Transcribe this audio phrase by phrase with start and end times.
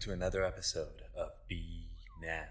[0.00, 1.86] to another episode of Be
[2.22, 2.44] Now.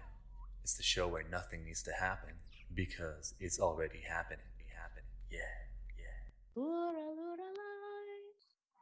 [0.62, 2.30] It's the show where nothing needs to happen
[2.74, 4.46] because it's already happening.
[4.56, 5.10] Be happening.
[5.30, 5.38] Yeah,
[5.98, 6.64] yeah.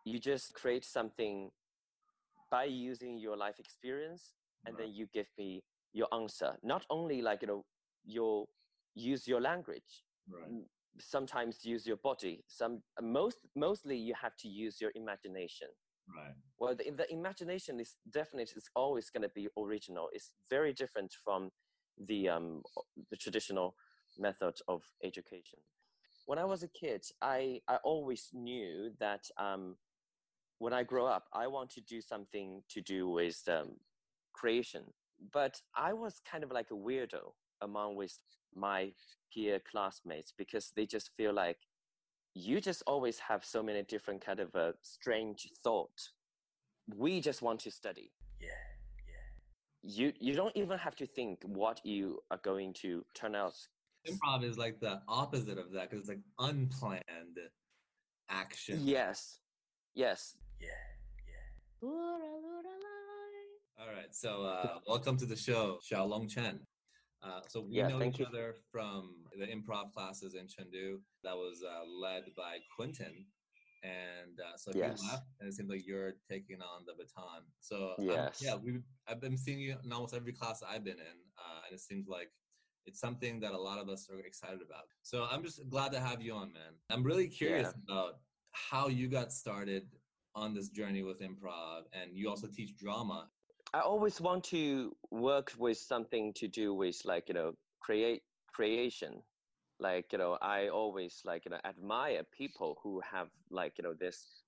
[0.05, 1.51] You just create something
[2.51, 4.35] by using your life experience,
[4.67, 4.85] and Right.
[4.85, 5.63] then you give me
[5.93, 6.59] your answer.
[6.63, 7.65] Not only like you know,
[8.05, 8.49] you
[8.95, 10.05] use your language.
[10.29, 10.65] Right.
[10.99, 12.45] Sometimes use your body.
[12.49, 15.69] Some most mostly you have to use your imagination.
[16.15, 16.35] Right.
[16.59, 20.09] well the, the imagination is definitely is always going to be original.
[20.13, 21.51] It's very different from
[22.07, 22.63] the um
[23.11, 23.75] the traditional
[24.19, 25.61] method of education.
[26.27, 29.77] When i was a kid i i always knew that um
[30.59, 33.77] when i grow up i want to do something to do with um,
[34.35, 34.85] creation.
[35.33, 38.19] But i was kind of like a weirdo among with
[38.55, 38.93] my
[39.33, 41.59] peer classmates because they just feel like
[42.35, 46.11] you just always have so many different kind of a strange thought
[46.97, 48.49] we just want to study Yeah,
[49.07, 49.95] yeah.
[49.97, 53.55] you you don't even have to think what you are going to turn out
[54.09, 57.39] Improv is like the opposite of that because it's like unplanned
[58.31, 58.79] action.
[58.83, 59.41] yes
[59.95, 60.69] yes Yeah,
[61.33, 61.89] yeah.
[63.81, 64.13] All right.
[64.13, 66.59] So, uh, welcome to the show, Xiaolong Chen.
[67.23, 68.27] Uh, so we Yeah, know each you.
[68.27, 73.27] other from the improv classes in Chengdu that was uh, led by Quentin.
[73.83, 75.01] And uh, so Yes.
[75.01, 77.43] you left, and it seems like you're taking on the baton.
[77.61, 78.39] So um, Yes.
[78.41, 81.75] yeah, we I've been seeing you in almost every class I've been in, uh, and
[81.75, 82.31] it seems like
[82.87, 84.87] it's something that a lot of us are excited about.
[85.03, 86.73] So I'm just glad to have you on, man.
[86.91, 87.83] I'm really curious Yeah.
[87.89, 88.15] about
[88.53, 89.87] how you got started
[90.35, 93.31] on this journey with improv, and you also teach drama.
[93.75, 98.23] I always want to work with something to do with like you know create
[98.53, 99.23] creation.
[99.81, 103.95] Like you know i always like you know admire people who have like you know
[103.95, 104.43] this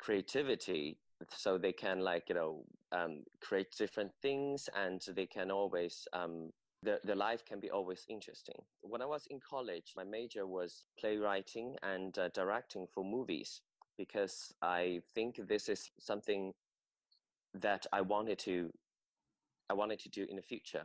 [0.00, 0.98] creativity
[1.36, 6.50] so they can like you know um, create different things and they can always um,
[6.82, 8.60] the, the life can be always interesting.
[8.80, 13.60] When i was in college my major was playwriting and uh, directing for movies
[13.96, 16.52] because i think this is something
[17.54, 18.70] that i wanted to
[19.70, 20.84] i wanted to do in the future.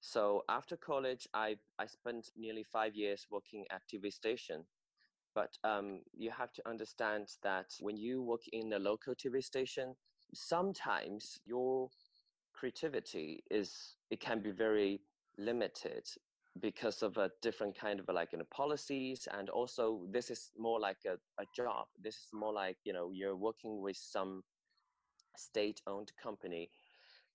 [0.00, 4.64] So after college i i spent nearly five years working at tv station.
[5.34, 9.94] But um, you have to understand that when you work in a local tv station
[10.34, 11.88] sometimes your
[12.52, 15.00] creativity is it can be very
[15.38, 16.04] limited
[16.60, 19.26] because of a different kind of like you know policies.
[19.32, 21.86] And also this is more like a, a job.
[22.00, 24.42] This is more like you know you're working with some
[25.36, 26.70] state owned company.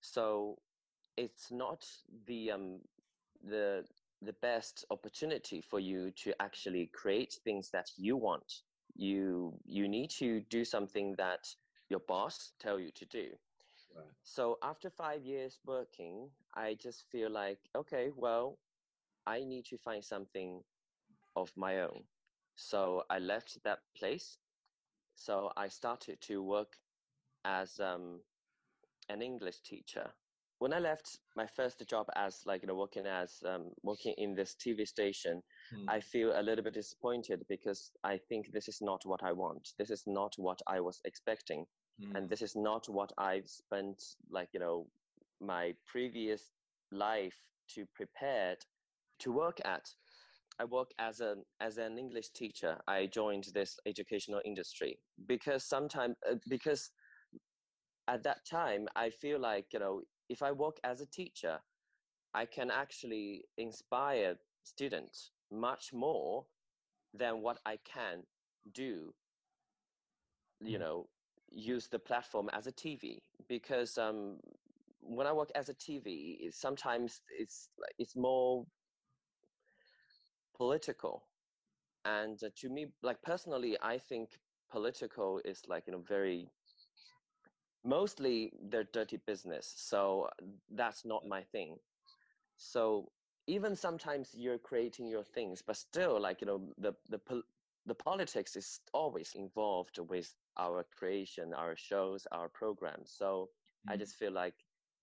[0.00, 0.58] So
[1.16, 1.86] it's not
[2.26, 2.80] the um
[3.42, 3.84] the
[4.22, 8.62] the best opportunity for you to actually create things that you want.
[8.94, 11.54] You you need to do something that
[11.88, 13.36] your boss tell you to do.
[13.94, 14.14] Right.
[14.22, 18.58] so after five years working i just feel like okay well
[19.26, 20.62] i need to find something
[21.36, 22.04] of my own.
[22.54, 24.38] So i left that place.
[25.14, 26.76] So i started to work
[27.44, 28.20] as um,
[29.08, 30.12] an english teacher
[30.58, 34.34] when i left my first job as like you know working as um, working in
[34.34, 35.86] this tv station Hmm.
[35.88, 39.68] i feel a little bit disappointed because i think this is not what i want
[39.78, 41.66] this is not what i was expecting
[41.98, 42.12] Hmm.
[42.14, 44.86] and this is not what I've spent like you know
[45.40, 46.52] my previous
[46.90, 47.36] life
[47.74, 48.56] to prepare
[49.20, 49.94] to work at.
[50.58, 52.80] I work as an as an English teacher.
[52.86, 56.90] I joined this educational industry because sometimes uh, because
[58.08, 61.60] at that time I feel like you know if I work as a teacher,
[62.34, 66.46] I can actually inspire students much more
[67.14, 68.26] than what I can
[68.70, 69.14] do.
[70.60, 70.78] You Mhm.
[70.78, 71.10] know,
[71.50, 74.40] use the platform as a TV because um,
[75.00, 78.66] when I work as a TV, it, sometimes it's it's more
[80.56, 81.28] political,
[82.04, 84.40] and uh, to me, like personally, I think
[84.70, 86.50] political is like you know very
[87.84, 90.28] mostly they're dirty business, so
[90.70, 91.78] that's not my thing.
[92.56, 93.12] So
[93.46, 97.20] even sometimes you're creating your things, but still, like you know, the the
[97.86, 103.10] the politics is always involved with our creation, our shows, our programs.
[103.10, 103.50] So
[103.88, 103.98] I Hmm.
[103.98, 104.54] just feel like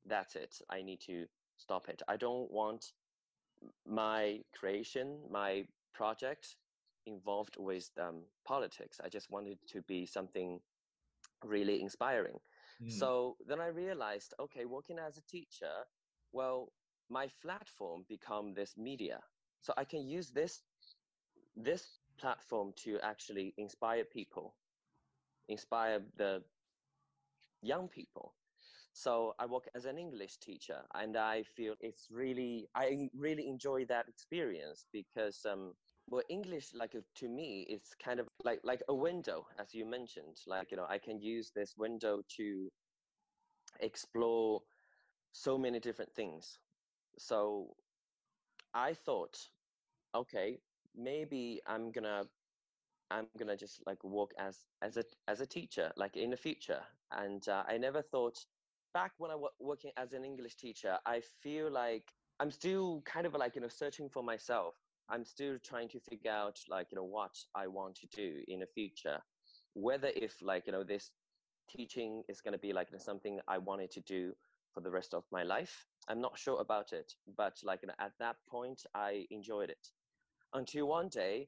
[0.05, 0.61] that's it.
[0.69, 1.25] I need to
[1.57, 2.01] stop it.
[2.07, 2.93] I don't want
[3.85, 6.55] my creation, my project
[7.05, 8.99] involved with um, politics.
[9.03, 10.59] I just wanted to be something
[11.43, 12.39] really inspiring.
[12.79, 12.89] Hmm.
[12.89, 15.85] So then I realized, okay, working as a teacher,
[16.31, 16.71] well,
[17.09, 19.19] my platform become this media.
[19.61, 20.61] So I can use this
[21.55, 24.55] this platform to actually inspire people,
[25.47, 26.43] inspire the
[27.61, 28.35] young people.
[28.93, 33.85] So I work as an English teacher, and I feel it's really I really enjoy
[33.85, 35.73] that experience because um,
[36.07, 40.37] well english like to me it's kind of like like a window as you mentioned
[40.47, 42.69] like you know i can use this window to
[43.79, 44.61] explore
[45.31, 46.59] so many different things.
[47.17, 47.75] So
[48.73, 49.37] i thought
[50.13, 50.59] okay
[50.95, 52.23] maybe i'm gonna
[53.11, 56.81] i'm gonna just like work as as a as a teacher like in the future.
[57.11, 58.37] And uh, i never thought
[58.93, 63.25] back when i was working as an english teacher i feel like i'm still kind
[63.27, 64.75] of like you know searching for myself
[65.09, 68.59] i'm still trying to figure out like you know what i want to do in
[68.59, 69.19] the future.
[69.73, 71.11] Whether if like you know this
[71.69, 74.33] teaching is going to be like something i wanted to do
[74.73, 77.13] for the rest of my life i'm not sure about it.
[77.37, 79.87] But like you know, at that point i enjoyed it.
[80.53, 81.47] Until one day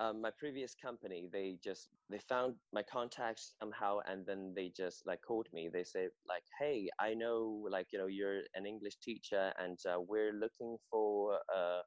[0.00, 5.06] um, my previous company they just they found my contacts somehow and then they just
[5.06, 5.68] like called me.
[5.72, 10.00] They said like hey i know like you know you're an english teacher and uh,
[10.00, 11.80] we're looking for uh,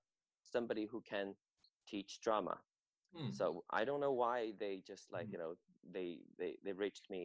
[0.56, 1.28] somebody who can
[1.92, 2.56] teach drama
[3.16, 3.31] hmm.
[3.40, 3.46] so
[3.80, 5.34] i don't know why they just like hmm.
[5.34, 5.54] you know
[5.96, 6.10] they
[6.40, 7.24] they they reached me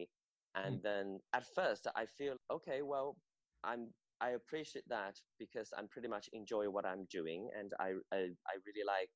[0.63, 0.81] and hmm.
[0.87, 3.09] then at first i feel okay well
[3.63, 3.83] i'm
[4.27, 8.19] i appreciate that because i'm pretty much enjoy what i'm doing and i i,
[8.51, 9.11] I really like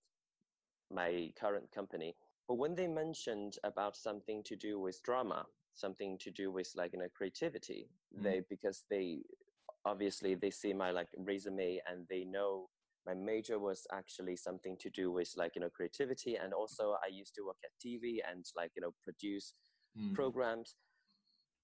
[1.02, 1.12] my
[1.42, 2.16] current company
[2.48, 6.92] but when they mentioned about something to do with drama something to do with like
[6.94, 7.82] you know creativity
[8.18, 8.24] mm.
[8.24, 9.20] they because they
[9.86, 12.68] obviously they see my like resume and they know
[13.06, 17.08] my major was actually something to do with like you know creativity and also i
[17.08, 19.54] used to work at tv and like you know produce
[20.00, 20.14] mm.
[20.14, 20.76] programs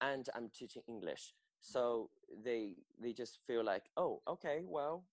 [0.00, 2.10] and i'm teaching english so
[2.44, 5.04] they they just feel like oh okay well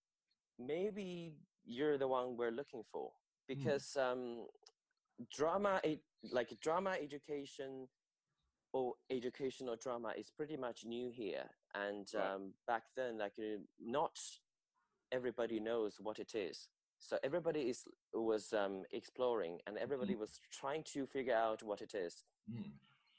[0.58, 1.36] maybe
[1.66, 3.12] you're the one we're looking for
[3.50, 3.58] Mm.
[3.58, 4.12] because mm.
[4.12, 4.48] um,
[5.36, 5.82] drama,
[6.32, 7.88] like drama education
[8.74, 11.46] or educational drama is pretty much new here.
[11.74, 12.34] And right.
[12.34, 14.18] um, back then, like uh, not
[15.12, 16.68] everybody knows what it is.
[17.00, 20.20] So everybody is was um, exploring, and everybody mm.
[20.20, 22.24] was trying to figure out what it is.
[22.52, 22.72] Mm.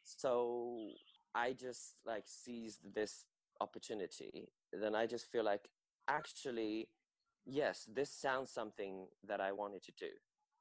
[0.04, 0.90] So
[1.34, 3.26] I just like seized this
[3.60, 4.48] opportunity.
[4.72, 5.68] Then I just feel like
[6.08, 6.88] actually
[7.46, 10.10] yes, this sounds something that I wanted to do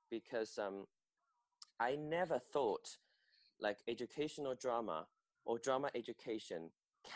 [0.09, 0.85] because um,
[1.79, 2.97] I never thought
[3.61, 5.05] like educational drama
[5.45, 6.69] or drama education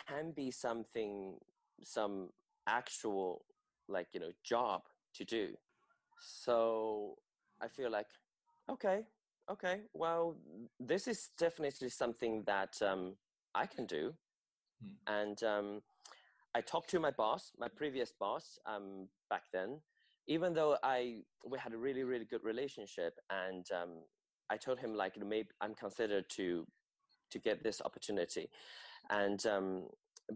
[0.08, 1.36] can be something,
[1.84, 2.30] some
[2.68, 3.46] actual
[3.88, 4.84] like, you know, job
[5.16, 5.50] to do.
[6.20, 7.18] So
[7.62, 8.08] I feel like,
[8.70, 9.06] okay,
[9.50, 10.38] okay, well,
[10.80, 13.16] this is definitely something that um,
[13.54, 14.14] I can do.
[14.82, 15.14] Hmm.
[15.14, 15.82] And um,
[16.56, 19.82] I talked to my boss, my previous boss, um, back then,
[20.28, 23.90] even though I we had a really really good relationship, and um,
[24.50, 26.66] I told him like maybe I'm considered to
[27.32, 28.50] to get this opportunity,
[29.10, 29.88] and um,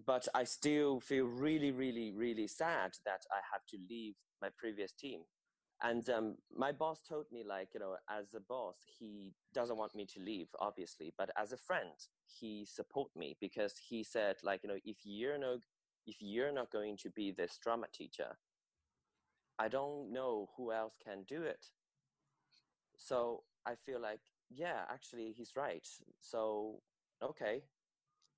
[0.06, 4.92] but I still feel really really really sad that I have to leave my previous
[4.92, 5.22] team.
[5.81, 9.94] And um, my boss told me, like, you know, as a boss, he doesn't want
[9.94, 11.92] me to leave, obviously, but as a friend,
[12.25, 15.60] he support me because he said, like, you know, if you're no
[16.07, 18.38] if you're not going to be this drama teacher,
[19.60, 21.68] I don't know who else can do it.
[22.98, 25.88] So I feel like, yeah, actually he's right.
[26.22, 26.82] So
[27.22, 27.63] okay,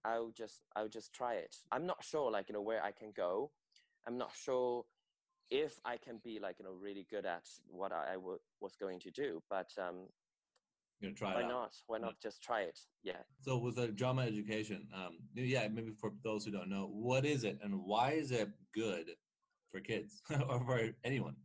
[0.05, 1.55] I'll just I'll just try it.
[1.71, 3.51] I'm not sure like you know where I can go.
[4.07, 4.85] I'm not sure
[5.49, 8.99] if I can be like you know really good at what I, w- was going
[9.01, 9.41] to do.
[9.49, 10.07] But um,
[10.99, 11.75] you try why not?
[11.87, 12.29] Why not yeah.
[12.29, 12.79] just try it?
[13.03, 13.23] Yeah.
[13.41, 17.43] So with the drama education, um, yeah, maybe for those who don't know, what is
[17.43, 19.11] it and why is it good
[19.71, 21.35] for kids or for anyone?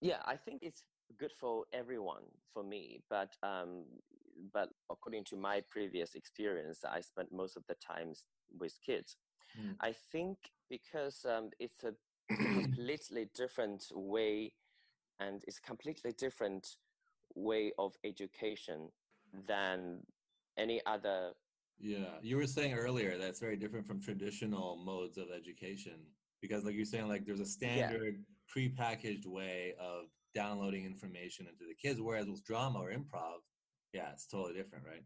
[0.00, 0.82] Yeah, I think it's
[1.18, 3.84] good for everyone for me, but um,
[4.52, 8.24] but according to my previous experience, I spent most of the times
[8.58, 9.16] with kids.
[9.60, 9.76] Mm.
[9.80, 11.94] I think because um, it's a
[12.34, 14.52] completely different way,
[15.20, 16.66] and it's completely different
[17.34, 18.88] way of education
[19.46, 20.00] than
[20.56, 21.32] any other.
[21.78, 25.98] Yeah, you were saying earlier that's very different from traditional modes of education
[26.40, 28.24] because like you're saying like there's a standard yeah.
[28.48, 33.38] pre-packaged way of downloading information into the kids whereas with drama or improv
[33.94, 35.04] yeah it's totally different right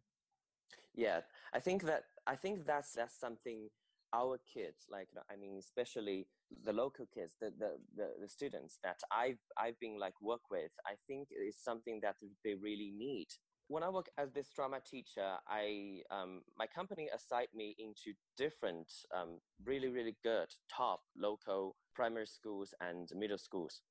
[0.95, 1.21] yeah
[1.55, 3.69] i think that i think that's that's something
[4.15, 6.27] our kids like i mean especially
[6.65, 10.73] the local kids the, the the, the students that i've i've been like work with
[10.87, 13.29] i think is something that they really need
[13.69, 18.91] when I work as this drama teacher, I um, my company assigned me into different
[19.15, 23.83] um, really really good top local primary schools and middle schools.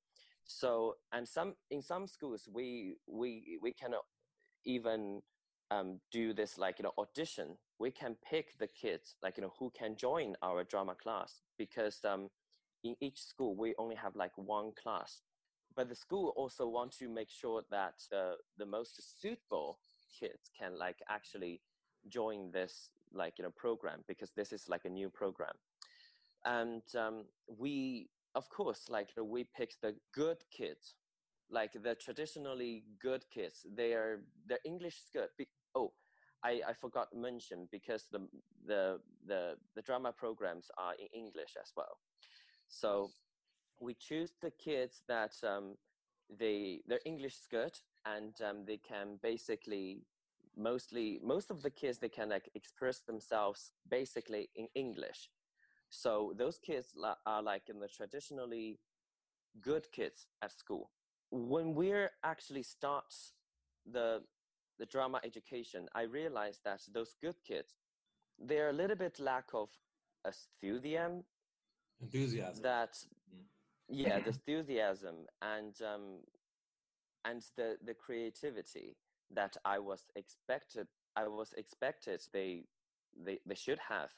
[0.44, 4.02] So and some in some schools we we we cannot
[4.68, 5.22] even
[5.70, 9.52] um, do this like you know audition we can pick the kids like you know
[9.58, 12.28] who can join our drama class because um,
[12.84, 15.22] in each school we only have like one class.
[15.76, 19.78] But the school also want to make sure that the the most suitable
[20.18, 21.60] kids can like actually
[22.08, 25.54] join this like you know program because this is like a new program.
[26.44, 30.94] And um, we of course like we pick the good kids
[31.50, 35.28] like the traditionally good kids they are their english is good.
[35.74, 35.92] Oh
[36.44, 38.20] I, I forgot to mention because the,
[38.66, 41.98] the the the drama programs are in english as well.
[42.68, 43.10] So
[43.80, 45.76] we choose the kids that um,
[46.38, 47.72] they their english is good
[48.04, 50.02] and um, they can basically
[50.56, 55.30] mostly most of the kids they can like express themselves basically in english.
[55.90, 56.88] So those kids
[57.26, 58.78] are like in the traditionally
[59.60, 60.90] good kids at school
[61.30, 63.14] when we're actually start
[63.90, 64.22] the
[64.78, 67.74] the drama education i realized that those good kids
[68.38, 69.68] they're a little bit lack of
[70.24, 71.24] enthusiasm
[72.00, 72.92] enthusiasm that
[73.34, 73.42] mm.
[73.88, 76.18] yeah the enthusiasm and um
[77.24, 78.96] and the the creativity
[79.30, 82.64] that i was expected i was expected they
[83.24, 84.10] they they should have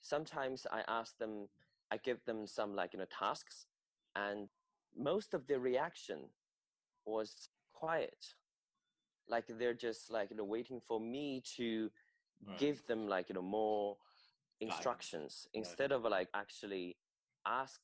[0.00, 1.48] sometimes i ask them
[1.90, 3.66] i give them some like you know tasks
[4.16, 4.48] and
[4.96, 6.20] most of the reaction
[7.06, 8.34] was quiet.
[9.28, 11.90] Like they're just like you know waiting for me to
[12.46, 12.58] right.
[12.58, 13.96] give them like you know more
[14.60, 16.96] instructions instead of like actually
[17.46, 17.80] ask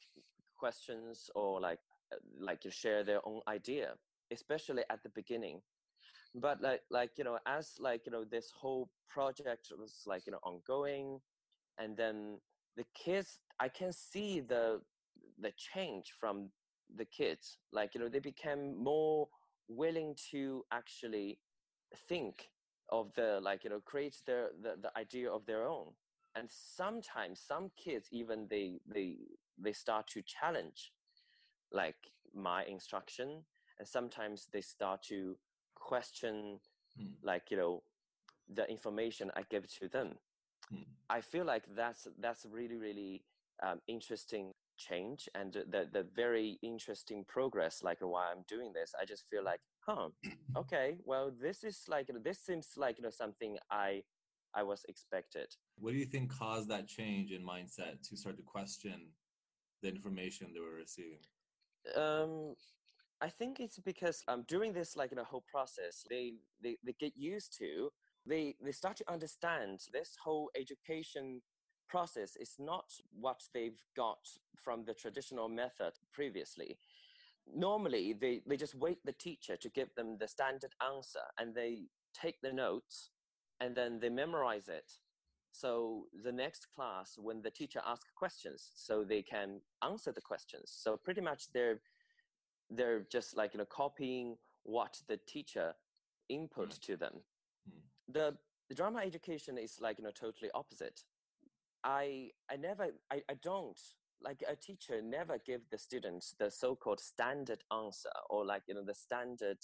[0.56, 1.78] questions or like
[2.12, 3.94] uh, like to share their own idea
[4.32, 5.60] especially at the beginning.
[6.34, 10.32] But like like you know as like you know this whole project was like you
[10.32, 11.18] know ongoing
[11.78, 12.38] and then
[12.76, 14.80] the kids i can see the
[15.40, 16.50] the change from
[16.96, 19.28] the kids like you know they became more
[19.68, 21.38] willing to actually
[22.08, 22.48] think
[22.90, 25.86] of the like you know create their the, the idea of their own
[26.34, 29.16] and sometimes some kids even they they
[29.58, 30.92] they start to challenge
[31.72, 31.96] like
[32.34, 33.42] my instruction
[33.78, 35.36] and sometimes they start to
[35.74, 36.58] question
[37.00, 37.12] mm.
[37.22, 37.82] like you know
[38.52, 40.14] the information i give to them
[40.72, 40.84] mm.
[41.08, 43.22] i feel like that's that's really really
[43.62, 44.52] um, interesting
[44.88, 49.44] change and the the very interesting progress like while i'm doing this i just feel
[49.44, 50.08] like huh
[50.56, 54.02] okay well this is like this seems like you know something i
[54.54, 55.48] i was expected.
[55.78, 58.98] What do you think caused that change in mindset to start to question
[59.82, 61.22] the information they were receiving?
[61.96, 62.54] Um
[63.22, 66.32] i think it's because um during this like you know whole process they
[66.62, 67.90] they, they get used to
[68.26, 71.42] they they start to understand this whole education
[71.90, 76.78] process is not what they've got from the traditional method previously.
[77.52, 81.88] Normally, they, they just wait the teacher to give them the standard answer and they
[82.14, 83.10] take the notes
[83.60, 84.92] and then they memorize it.
[85.52, 90.72] So the next class, when the teacher asks questions, so they can answer the questions.
[90.72, 91.80] So pretty much they're
[92.72, 95.74] they're just like you know copying what the teacher
[96.28, 96.80] input mm.
[96.82, 97.14] to them.
[97.68, 97.80] Mm.
[98.14, 98.36] The
[98.68, 101.02] the drama education is like you know totally opposite
[101.84, 103.78] I I never I, I don't
[104.22, 108.84] like a teacher never give the students the so-called standard answer or like you know
[108.84, 109.58] the standard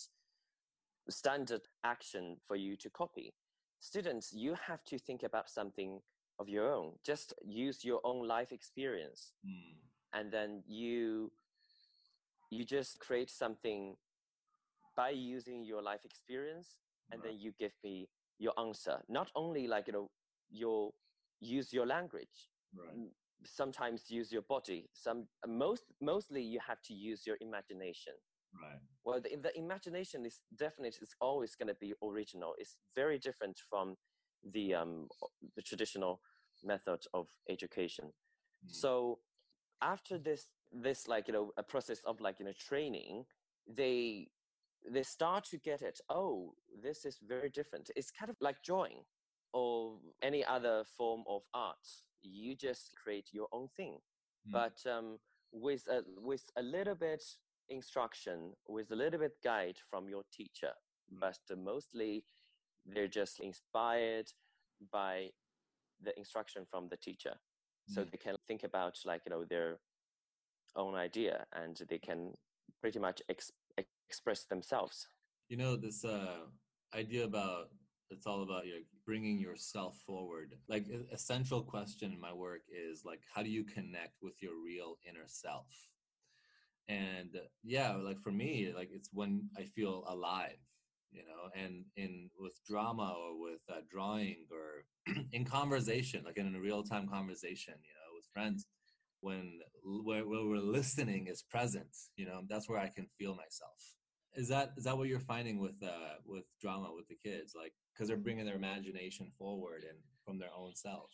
[1.09, 3.35] standard action for you to copy
[3.81, 6.01] students you have to think about something
[6.39, 9.75] of your own just use your own life experience mm.
[10.15, 11.31] and then you
[12.51, 13.97] you just create something
[14.97, 16.77] by using your life experience
[17.13, 17.33] and right.
[17.33, 18.09] then you give me
[18.39, 20.11] your answer not only like you know
[20.51, 20.93] your
[21.40, 23.09] use your language right.
[23.45, 28.14] sometimes use your body some most mostly you have to use your imagination.
[28.62, 28.81] Right.
[29.05, 33.61] Well the, the imagination is definitely is always going to be original it's very different
[33.69, 33.97] from
[34.52, 35.09] the um
[35.57, 36.21] the traditional
[36.64, 38.07] method of education.
[38.07, 38.75] Mm.
[38.75, 39.19] so
[39.83, 43.25] after this this like you know a process of like you know training
[43.69, 44.28] they
[44.90, 47.90] they start to get it oh this is very different.
[47.97, 49.00] It's kind of like drawing
[49.57, 51.87] or any other form of art.
[52.23, 53.97] You just create your own thing.
[54.47, 54.53] Mm.
[54.53, 55.19] But um,
[55.51, 57.25] with a, with a little bit
[57.71, 60.73] instruction, with a little bit guide from your teacher.
[61.11, 61.21] Mm.
[61.21, 62.25] But mostly,
[62.85, 64.27] they're just inspired
[64.93, 65.31] by
[66.03, 67.33] the instruction from the teacher,
[67.91, 67.95] mm.
[67.95, 69.79] so they can think about like you know their
[70.77, 72.35] own idea and they can
[72.83, 73.53] pretty much ex-
[74.11, 75.09] express themselves.
[75.49, 76.45] You know this uh,
[76.95, 77.71] idea about
[78.11, 80.55] it's all about your bringing yourself forward?
[80.69, 84.53] Like a central question in my work is like how do you connect with your
[84.63, 85.69] real inner self?
[86.89, 87.31] And
[87.65, 90.59] yeah like for me like it's when i feel alive
[91.11, 94.85] you know and in with drama or with uh, drawing or
[95.33, 98.67] in conversation like in a real-time conversation you know with friends
[99.21, 99.61] when
[100.05, 103.97] where, where we're listening is present you know that's where i can feel myself.
[104.35, 107.55] Is that is that what you're finding with uh with drama with the kids?
[107.57, 111.11] Like because they're bringing their imagination forward and from their own self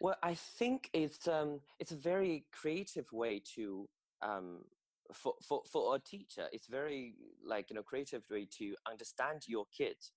[0.00, 3.88] well i think it's um it's a very creative way to
[4.22, 4.60] um
[5.12, 9.64] for, for, for a teacher, it's very like, you know, creative way to understand your
[9.76, 10.12] kids.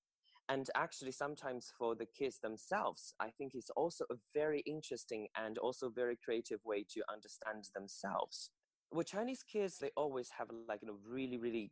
[0.49, 5.57] And actually, sometimes for the kids themselves, I think it's also a very interesting and
[5.57, 8.49] also very creative way to understand themselves.
[8.91, 11.71] With Chinese kids, they always have like, you know, really, really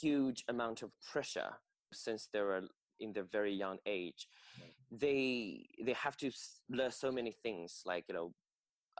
[0.00, 1.52] huge amount of pressure
[1.92, 2.68] since they were
[3.00, 4.28] in their very young age.
[4.60, 5.00] Right.
[5.00, 6.30] They they have to
[6.68, 8.34] learn so many things like you know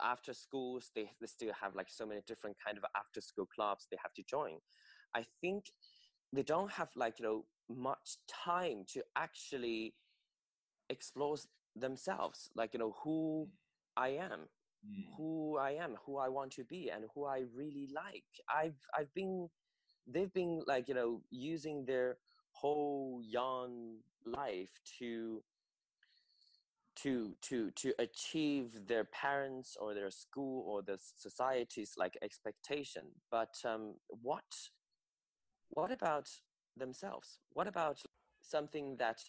[0.03, 3.87] after schools they, they still have like so many different kind of after school clubs
[3.91, 4.59] they have to join
[5.15, 5.65] i think
[6.33, 9.95] they don't have like you know much time to actually
[10.89, 11.37] explore
[11.77, 13.49] themselves like you know who
[13.97, 14.49] i am
[14.87, 15.05] mm.
[15.17, 19.13] who i am who i want to be and who i really like i've i've
[19.15, 19.49] been
[20.07, 22.17] they've been like you know using their
[22.53, 25.43] whole young life to
[26.97, 33.03] to to to achieve their parents or their school or the society's like expectation.
[33.31, 34.71] But um, what
[35.69, 36.29] what about
[36.77, 37.39] themselves?
[37.53, 38.03] What about
[38.43, 39.21] something that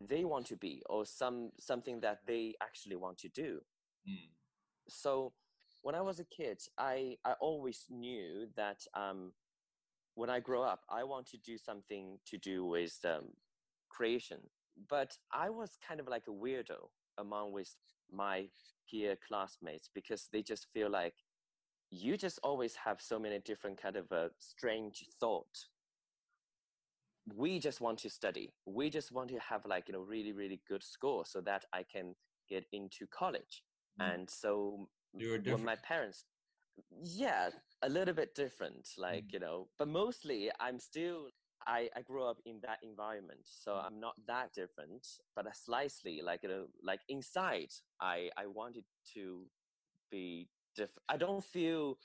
[0.00, 3.60] they want to be or some something that they actually want to do?
[4.08, 4.28] Mm.
[4.88, 5.32] so
[5.82, 9.32] when i was a kid i i always knew that um,
[10.18, 13.26] when i grow up i want to do something to do with um,
[13.98, 14.38] creation.
[14.88, 17.74] But I was kind of like a weirdo among with
[18.12, 18.46] my
[18.88, 21.14] peer classmates because they just feel like
[21.90, 25.66] you just always have so many different kind of a strange thought.
[27.34, 28.52] We just want to study.
[28.66, 31.82] We just want to have like you know really really good score so that i
[31.82, 32.14] can
[32.48, 33.62] get into college.
[34.00, 34.14] Mm.
[34.14, 34.88] and so
[35.54, 36.24] when my parents
[37.02, 37.50] yeah
[37.82, 39.32] a little bit different like mm.
[39.32, 41.28] you know but mostly i'm still
[41.66, 43.84] I, I grew up in that environment, so mm.
[43.84, 49.42] I'm not that different, but slightly like you know, like inside, I I wanted to
[50.10, 51.02] be different.
[51.10, 51.98] I don't feel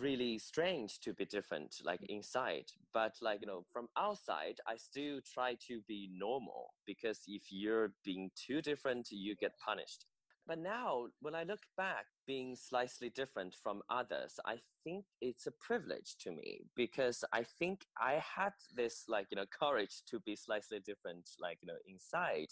[0.00, 2.06] really strange to be different like mm.
[2.08, 7.50] inside but like you know from outside i still try to be normal because if
[7.50, 10.06] you're being too different you get punished
[10.46, 15.52] but now, when I look back, being slightly different from others, I think it's a
[15.52, 20.36] privilege to me because I think I had this, like, you know, courage to be
[20.36, 22.48] slightly different, like, you know, inside,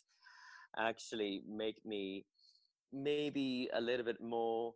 [0.78, 2.26] actually make me
[2.92, 4.74] maybe a little bit more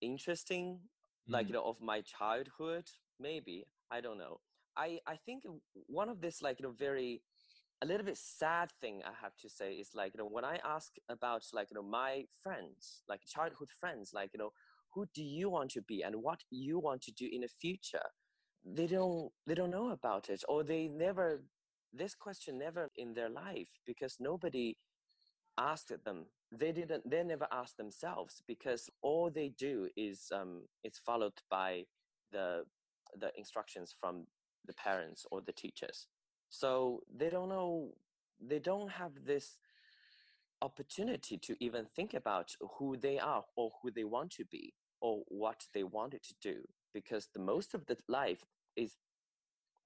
[0.00, 0.80] interesting,
[1.28, 1.32] mm.
[1.32, 2.84] like, you know, of my childhood,
[3.18, 3.64] maybe.
[3.90, 4.40] I don't know.
[4.76, 5.44] I, I think
[5.86, 7.22] one of this, like, you know, very
[7.82, 10.60] a little bit sad thing I have to say is like, you know, when I
[10.64, 14.50] ask about like, you know, my friends, like childhood friends, like, you know,
[14.94, 18.06] who do you want to be and what you want to do in the future?
[18.64, 21.42] They don't, they don't know about it or they never,
[21.92, 24.76] this question never in their life because nobody
[25.58, 26.26] asked them.
[26.52, 31.84] They didn't, they never asked themselves because all they do is, um, it's followed by
[32.30, 32.62] the,
[33.18, 34.26] the instructions from
[34.66, 36.06] the parents or the teachers
[36.52, 37.94] so they don't know,
[38.38, 39.58] they don't have this
[40.60, 45.22] opportunity to even think about who they are or who they want to be or
[45.28, 46.60] what they wanted to do
[46.92, 48.44] because the most of the life
[48.76, 48.96] is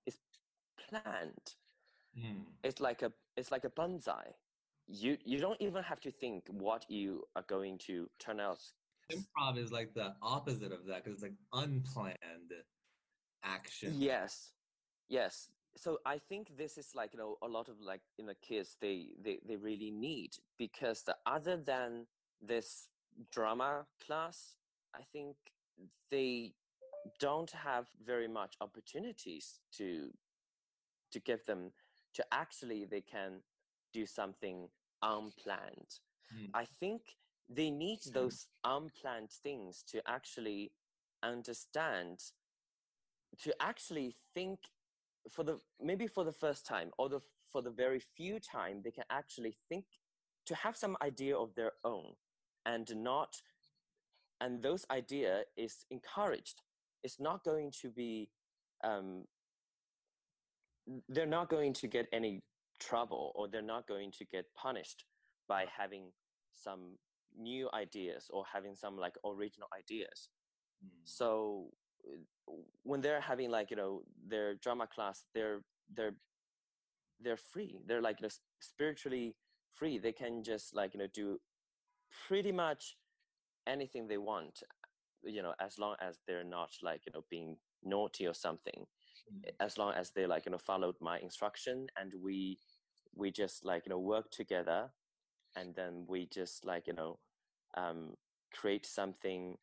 [0.07, 0.19] is
[0.89, 1.55] planned.
[2.19, 2.43] Mm.
[2.65, 4.27] it's like a it's like a bonsai.
[4.89, 8.61] You you don't even have to think what you are going to turn out
[9.13, 12.53] improv is like the opposite of that because it's like unplanned
[13.45, 13.95] action.
[13.97, 14.51] Yes.
[15.09, 18.33] Yes so i think this is like you know a lot of like you know
[18.43, 22.07] kids they they, they really need because the, other than
[22.41, 22.89] this
[23.31, 24.57] drama class
[24.95, 25.37] i think
[26.11, 26.53] they
[27.21, 30.11] don't have very much opportunities to
[31.13, 31.71] to give them
[32.15, 33.41] to actually they can
[33.93, 34.69] do something
[35.03, 36.01] unplanned
[36.35, 36.49] mm.
[36.55, 37.03] i think
[37.49, 40.73] they need those unplanned things to actually
[41.23, 42.19] understand
[43.39, 44.59] to actually think
[45.31, 48.91] for the maybe for the first time or the for the very few time they
[48.91, 49.85] can actually think
[50.47, 52.13] to have some idea of their own
[52.65, 53.37] and not
[54.41, 56.63] and those idea is encouraged
[57.03, 58.29] it's not going to be
[58.85, 59.25] um,
[61.09, 62.43] they're not going to get any
[62.79, 65.05] trouble or they're not going to get punished
[65.49, 66.11] by having
[66.55, 66.97] some
[67.39, 70.29] new ideas or having some like original ideas
[70.85, 70.91] mm.
[71.05, 71.69] so
[72.83, 75.61] when they're having like you know their drama class they're
[75.95, 76.15] they're
[77.21, 79.35] they're free they're like you know, spiritually
[79.75, 81.39] free they can just like you know do
[82.29, 82.97] pretty much
[83.67, 84.63] anything they want
[85.23, 88.87] you know as long as they're not like you know being naughty or something
[89.33, 89.51] mm-hmm.
[89.61, 92.59] as long as they like you know followed my instruction and we
[93.15, 94.91] we just like you know work together
[95.57, 97.19] and then we just like you know
[97.77, 98.15] um,
[98.55, 99.57] create something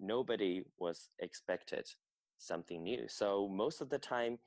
[0.00, 1.86] nobody was expected
[2.38, 3.04] something new.
[3.08, 4.38] So most of the time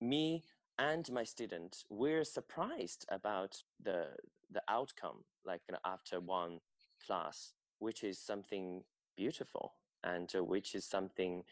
[0.00, 0.42] me
[0.78, 4.06] and my student we're surprised about the
[4.50, 6.58] the outcome like you know, after one
[7.06, 8.82] class which is something
[9.16, 11.42] beautiful and uh, which is something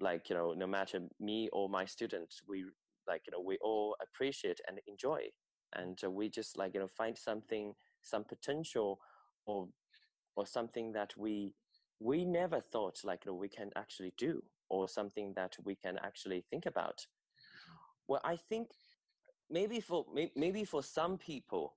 [0.00, 2.64] like you know no matter me or my students we
[3.08, 5.22] like you know we all appreciate and enjoy.
[5.74, 9.00] And uh, we just like you know find something some potential
[9.46, 9.68] or
[10.36, 11.54] or something that we
[12.00, 15.98] we never thought like you know, we can actually do or something that we can
[16.02, 17.06] actually think about.
[18.06, 18.68] Well i think
[19.50, 21.74] maybe for maybe for some people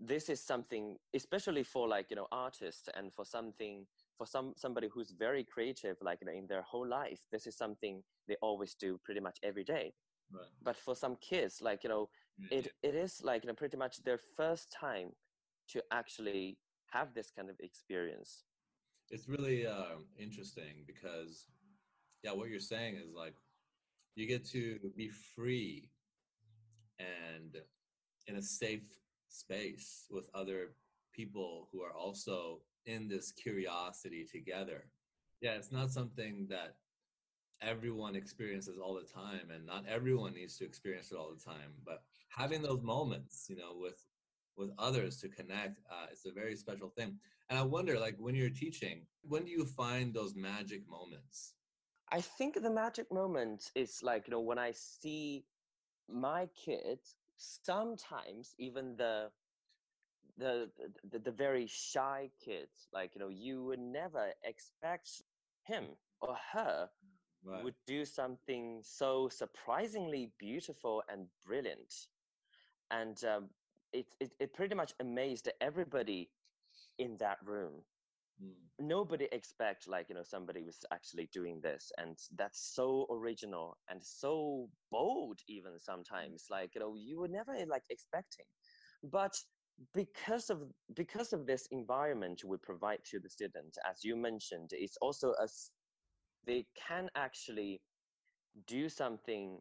[0.00, 4.88] this is something especially for like you know artists and for something for some somebody
[4.92, 8.74] who's very creative like you know in their whole life this is something they always
[8.74, 9.92] do pretty much every day.
[10.30, 10.44] Right.
[10.62, 13.78] but for some kids like you know yeah, it it is like you know pretty
[13.78, 15.08] much their first time
[15.68, 16.58] to actually
[16.90, 18.44] have this kind of experience
[19.10, 21.46] it's really uh, interesting because
[22.22, 23.34] yeah what you're saying is like
[24.14, 25.88] you get to be free
[26.98, 27.56] and
[28.26, 28.88] in a safe
[29.28, 30.70] space with other
[31.12, 34.84] people who are also in this curiosity together.
[35.40, 36.76] Yeah, it's not something that
[37.60, 41.72] everyone experiences all the time and not everyone needs to experience it all the time
[41.84, 44.00] but having those moments you know with
[44.58, 47.18] with others to connect uh, it's a very special thing.
[47.50, 51.54] And i wonder like when you're teaching when do you find those magic moments?
[52.10, 55.44] I think the magic moment is like you know when i see
[56.08, 59.30] my kids sometimes even the
[60.38, 60.70] the,
[61.10, 65.22] the the very shy kids like you know you would never expect
[65.62, 65.84] him
[66.20, 66.90] or her
[67.44, 67.62] right.
[67.62, 72.06] would do something so surprisingly beautiful and brilliant.
[72.90, 73.50] And um,
[73.92, 76.30] it, it, it pretty much amazed everybody
[76.98, 77.72] in that room
[78.42, 78.52] mm.
[78.78, 84.00] nobody expect like you know somebody was actually doing this and that's so original and
[84.02, 85.78] so bold even hmm.
[85.78, 88.46] sometimes like you know you were never like expecting
[89.10, 89.34] but
[89.94, 90.62] because of
[90.94, 95.48] because of this environment we provide to the students as you mentioned it's also a
[96.46, 97.80] they can actually
[98.66, 99.58] do something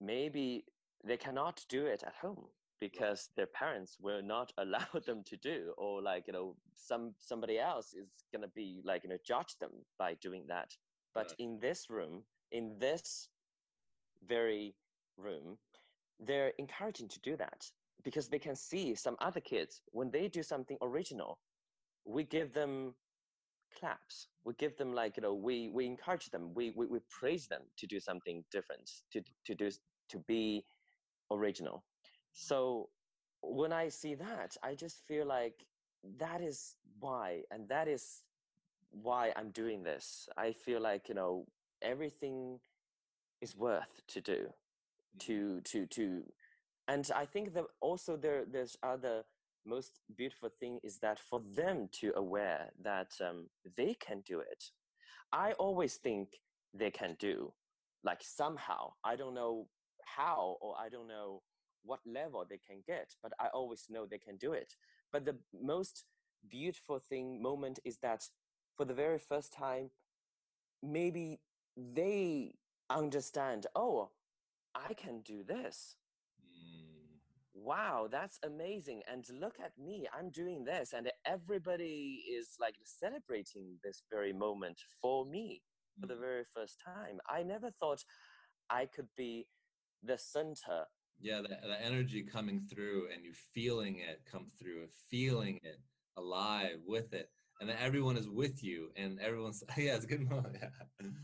[0.00, 0.64] maybe
[1.04, 2.46] they cannot do it at home
[2.88, 7.58] because their parents will not allow them to do or like you know some somebody
[7.58, 10.70] else is going to be like you know judge them by doing that.
[11.14, 11.34] But right.
[11.38, 13.28] in this room in this
[14.28, 14.74] very
[15.16, 15.56] room
[16.20, 17.60] they're encouraging to do that
[18.02, 21.38] because they can see some other kids when they do something original
[22.04, 22.94] we give them
[23.78, 24.28] claps.
[24.44, 26.52] We give them like you know we we encourage them.
[26.54, 29.70] We we, we praise them to do something different to to do
[30.10, 30.64] to be
[31.30, 31.82] original
[32.34, 32.90] so
[33.42, 35.64] when i see that i just feel like
[36.18, 38.22] that is why and that is
[38.90, 40.28] why i'm doing this.
[40.36, 41.46] I feel like you know
[41.82, 42.60] everything
[43.40, 44.48] is worth to do
[45.20, 46.22] to to to
[46.88, 49.24] and i think that also there there's other
[49.66, 54.64] most beautiful thing is that for them to aware that um, they can do it.
[55.32, 56.28] I always think
[56.74, 57.54] they can do
[58.04, 58.92] like somehow.
[59.02, 59.68] I don't know
[60.04, 61.42] how or i don't know
[61.84, 64.76] what level they can get but i always know they can do it.
[65.12, 66.04] But the most
[66.50, 68.28] beautiful thing moment is that
[68.76, 69.90] for the very first time
[70.82, 71.40] maybe
[71.76, 72.54] they
[72.90, 74.10] understand oh
[74.74, 75.96] i can do this.
[77.54, 83.78] Wow that's amazing and look at me i'm doing this and everybody is like celebrating
[83.82, 85.62] this very moment for me
[86.00, 86.20] for the mm.
[86.20, 87.20] very first time.
[87.28, 88.04] I never thought
[88.70, 89.46] i could be
[90.02, 90.86] the center
[91.20, 95.80] yeah the, the energy coming through and you feeling it come through feeling it
[96.16, 97.30] alive with it.
[97.60, 100.56] And then everyone is with you and everyone's yeah it's a good moment.
[100.60, 101.08] Yeah.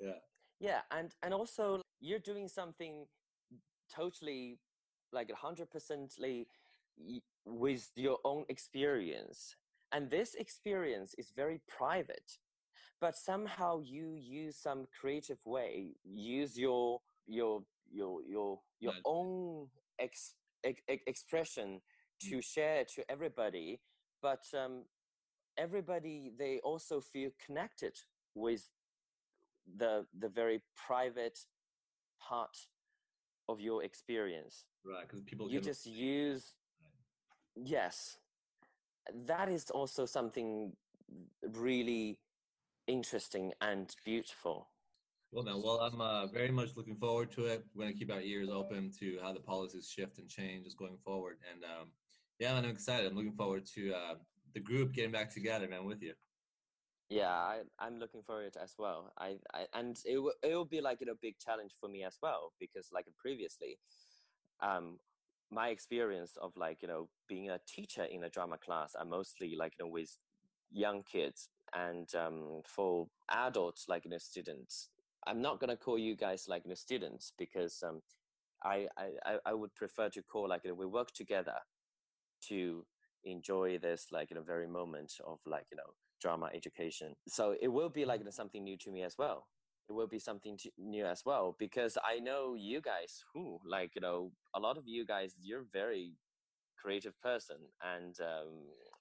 [0.00, 0.18] Yeah
[0.60, 3.06] yeah and and also you're doing something
[3.94, 4.58] totally
[5.12, 6.46] like 100%
[7.46, 9.54] with your own experience.
[9.92, 12.38] And this experience is very private
[13.00, 17.62] but somehow you use some creative way use your your
[17.94, 19.68] your your your own
[20.00, 21.80] ex, ex, expression
[22.20, 22.44] to mm.
[22.44, 23.80] share to everybody
[24.24, 24.84] but um,
[25.58, 27.92] everybody they also feel connected
[28.34, 28.70] with
[29.76, 31.38] the the very private
[32.20, 32.56] part
[33.48, 34.64] of your experience.
[34.84, 36.54] Right because people you just use
[37.54, 38.16] yes.
[39.26, 40.72] That is also something
[41.52, 42.18] really
[42.86, 44.68] interesting and beautiful
[45.34, 47.64] well well i'm uh, very much looking forward to it.
[47.74, 50.74] We're going to keep our ears open to how the policies shift and change is
[50.74, 51.38] going forward.
[51.52, 51.88] And um,
[52.38, 53.10] yeah i'm excited.
[53.10, 54.14] I'm looking forward to uh,
[54.54, 56.14] the group getting back together man with you.
[57.08, 59.12] Yeah I, i'm looking forward as well.
[59.18, 62.04] I, I and it, w- it will be like you know big challenge for me
[62.04, 63.78] as well because like previously
[64.60, 64.98] um
[65.50, 69.54] my experience of like you know being a teacher in a drama class are mostly
[69.58, 70.16] like you know with
[70.72, 74.90] young kids and um, for adults like you know students
[75.26, 78.00] i'm not going to call you guys like you know students because um,
[78.62, 81.58] I, I i would prefer to call like you know we work together
[82.48, 82.84] to
[83.24, 87.14] enjoy this like you know very moment of like you know drama education.
[87.28, 89.46] So it will be like you know, something new to me as well.
[89.88, 93.90] It will be something to, new as well because I know you guys who like
[93.94, 96.14] you know a lot of you guys you're very
[96.82, 97.56] creative person
[97.94, 98.52] and um,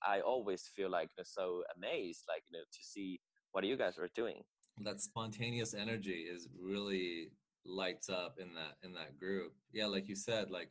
[0.05, 3.21] I always feel like you know, so amazed like you know to see
[3.53, 4.43] what you guys are doing.
[4.81, 7.29] That spontaneous energy is really
[7.65, 9.53] lights up in that in that group.
[9.71, 10.69] Yeah, like you said, like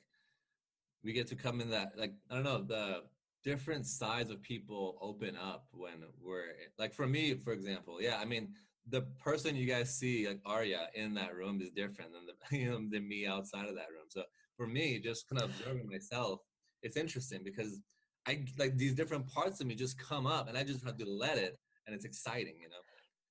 [1.05, 3.03] we get to come in that like I don't know the
[3.45, 8.25] different sides of people open up when we're like for me for example yeah i
[8.25, 8.55] mean
[8.89, 12.71] the person you guys see like Arya in that room is different than the you
[12.71, 14.07] know than me outside of that room.
[14.09, 14.25] So
[14.57, 16.41] for me, just kind of observing myself,
[16.83, 17.81] it's interesting because
[18.27, 21.07] I like these different parts of me just come up, and I just have to
[21.07, 22.77] let it, and it's exciting, you know.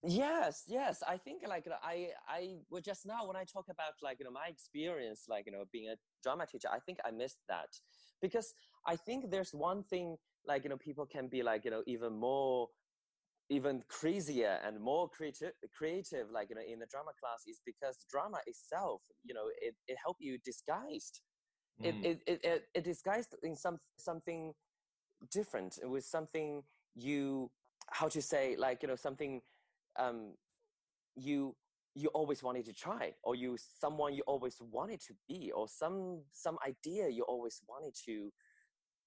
[0.04, 1.04] Yes, yes.
[1.08, 4.32] I think like I I well just now when I talk about like you know
[4.32, 7.70] my experience like you know being a drama teacher, I think I missed that
[8.20, 8.54] because
[8.88, 12.18] I think there's one thing like you know people can be like you know even
[12.18, 12.68] more
[13.50, 17.98] even crazier and more creative creative like you know in the drama class is because
[18.10, 21.20] drama itself you know it, it help you disguised
[21.82, 21.86] mm.
[21.86, 24.54] it, it, it, it, it disguised in some something
[25.32, 26.64] different with something
[26.96, 27.52] you
[27.90, 29.42] how to say like you know something
[30.00, 30.34] um
[31.16, 31.56] you
[31.94, 36.22] you always wanted to try or you someone you always wanted to be or some
[36.32, 38.32] some idea you always wanted to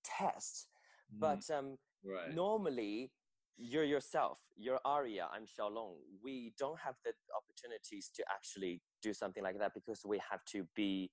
[0.05, 0.69] test
[1.15, 1.21] mm.
[1.21, 2.35] but um right.
[2.35, 3.11] normally
[3.57, 5.95] you're yourself, you're Arya I'm Xiaolong.
[6.23, 10.67] We don't have the opportunities to actually do something like that because we have to
[10.75, 11.11] be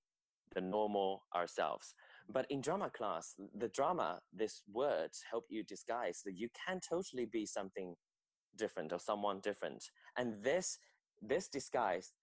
[0.55, 1.93] the normal ourselves.
[2.29, 7.25] But in drama class, the drama, this word, help you disguise that you can totally
[7.25, 7.95] be something
[8.57, 9.89] different or someone different.
[10.17, 10.77] And this
[11.21, 12.13] this disguise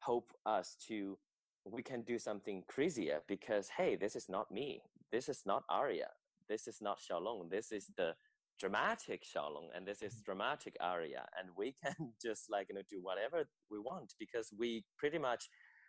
[0.00, 1.18] help us to
[1.64, 4.82] we can do something crazier because hey, this is not me.
[5.10, 6.08] This is not Arya
[6.48, 7.50] This is not Xiaolong.
[7.50, 8.14] This is the
[8.58, 10.24] dramatic Xiaolong and this is mm-hmm.
[10.24, 14.84] dramatic Arya and we can just like you know do whatever we want because we
[14.98, 15.48] pretty much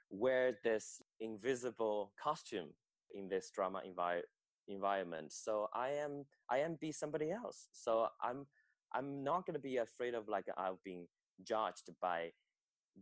[0.10, 2.70] wear this invisible costume
[3.14, 4.22] in this drama envi-
[4.68, 8.46] environment so i am i am be somebody else so i'm
[8.94, 11.08] i'm not going to be afraid of like i've been
[11.44, 12.32] judged by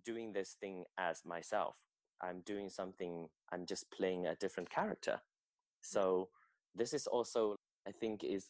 [0.05, 1.75] doing this thing as myself.
[2.21, 5.21] I'm doing something i'm just playing a different character.
[5.81, 6.29] So
[6.75, 7.55] this is also
[7.87, 8.49] I think is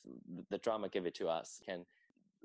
[0.50, 1.60] the drama give it to us.
[1.66, 1.86] Can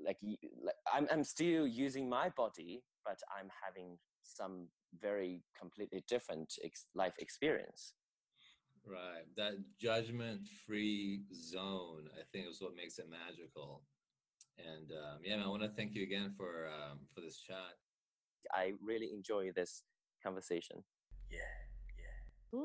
[0.05, 4.67] like, like I'm I'm still using my body, but I'm having some
[5.01, 7.93] very completely different ex- life experience.
[8.85, 13.83] Right, that judgment-free zone, I think, is what makes it magical.
[14.57, 17.77] And um, yeah, man, I want to thank you again for um, for this chat.
[18.51, 19.83] I really enjoy this
[20.23, 20.83] conversation.
[21.31, 21.39] Yeah,
[21.97, 22.59] yeah.